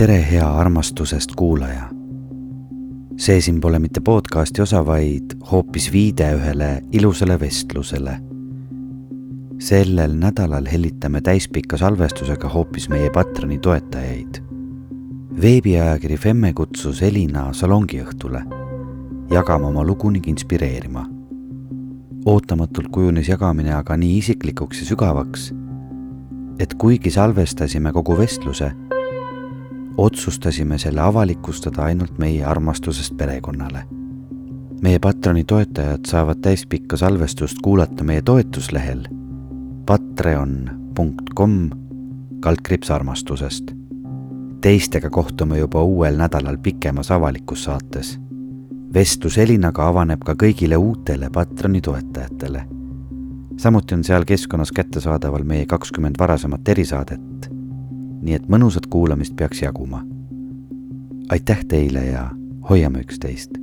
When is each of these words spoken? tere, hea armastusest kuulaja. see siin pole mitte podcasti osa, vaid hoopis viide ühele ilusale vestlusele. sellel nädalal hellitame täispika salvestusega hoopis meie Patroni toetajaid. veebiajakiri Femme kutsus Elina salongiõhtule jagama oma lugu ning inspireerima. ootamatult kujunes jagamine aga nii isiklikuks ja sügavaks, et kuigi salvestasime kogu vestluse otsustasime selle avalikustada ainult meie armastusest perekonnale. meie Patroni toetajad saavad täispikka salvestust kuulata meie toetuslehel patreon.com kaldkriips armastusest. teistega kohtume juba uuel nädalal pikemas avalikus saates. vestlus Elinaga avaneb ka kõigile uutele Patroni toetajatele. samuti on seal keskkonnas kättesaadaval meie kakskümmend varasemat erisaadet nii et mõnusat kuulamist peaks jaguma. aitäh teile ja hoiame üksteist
tere, 0.00 0.26
hea 0.30 0.46
armastusest 0.56 1.32
kuulaja. 1.36 1.88
see 3.16 3.40
siin 3.40 3.60
pole 3.60 3.78
mitte 3.78 4.00
podcasti 4.00 4.62
osa, 4.62 4.80
vaid 4.86 5.34
hoopis 5.50 5.90
viide 5.92 6.30
ühele 6.38 6.68
ilusale 6.92 7.40
vestlusele. 7.40 8.14
sellel 9.58 10.16
nädalal 10.16 10.64
hellitame 10.72 11.20
täispika 11.20 11.76
salvestusega 11.76 12.48
hoopis 12.48 12.88
meie 12.88 13.10
Patroni 13.10 13.58
toetajaid. 13.58 14.40
veebiajakiri 15.42 16.16
Femme 16.16 16.52
kutsus 16.52 17.02
Elina 17.02 17.52
salongiõhtule 17.52 18.44
jagama 19.30 19.68
oma 19.68 19.84
lugu 19.84 20.10
ning 20.10 20.28
inspireerima. 20.28 21.06
ootamatult 22.24 22.88
kujunes 22.88 23.28
jagamine 23.28 23.74
aga 23.74 23.96
nii 23.96 24.18
isiklikuks 24.18 24.80
ja 24.80 24.86
sügavaks, 24.86 25.52
et 26.58 26.74
kuigi 26.74 27.10
salvestasime 27.10 27.92
kogu 27.92 28.18
vestluse 28.18 28.72
otsustasime 30.00 30.78
selle 30.78 31.00
avalikustada 31.00 31.82
ainult 31.82 32.18
meie 32.18 32.44
armastusest 32.44 33.16
perekonnale. 33.16 33.84
meie 34.82 34.98
Patroni 34.98 35.44
toetajad 35.44 36.00
saavad 36.06 36.38
täispikka 36.42 36.96
salvestust 36.96 37.58
kuulata 37.62 38.04
meie 38.04 38.22
toetuslehel 38.22 39.04
patreon.com 39.86 41.70
kaldkriips 42.40 42.90
armastusest. 42.90 43.72
teistega 44.60 45.10
kohtume 45.10 45.58
juba 45.58 45.82
uuel 45.82 46.16
nädalal 46.16 46.58
pikemas 46.58 47.10
avalikus 47.10 47.64
saates. 47.64 48.20
vestlus 48.94 49.38
Elinaga 49.38 49.88
avaneb 49.88 50.24
ka 50.24 50.32
kõigile 50.32 50.76
uutele 50.76 51.30
Patroni 51.30 51.80
toetajatele. 51.80 52.64
samuti 53.56 53.94
on 53.94 54.04
seal 54.04 54.24
keskkonnas 54.24 54.72
kättesaadaval 54.72 55.44
meie 55.44 55.66
kakskümmend 55.66 56.14
varasemat 56.18 56.68
erisaadet 56.68 57.59
nii 58.22 58.34
et 58.34 58.48
mõnusat 58.48 58.86
kuulamist 58.90 59.36
peaks 59.36 59.62
jaguma. 59.62 60.04
aitäh 61.28 61.64
teile 61.68 62.04
ja 62.04 62.30
hoiame 62.68 63.00
üksteist 63.00 63.59